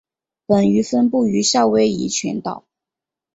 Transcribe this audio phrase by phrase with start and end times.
[0.47, 2.63] 本鱼分布于夏威夷群岛。